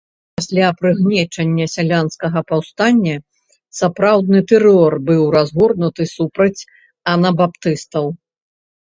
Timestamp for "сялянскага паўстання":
1.73-3.15